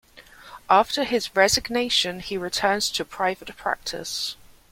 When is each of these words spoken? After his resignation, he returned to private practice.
After 0.67 1.03
his 1.03 1.35
resignation, 1.35 2.21
he 2.21 2.35
returned 2.35 2.81
to 2.81 3.05
private 3.05 3.55
practice. 3.55 4.35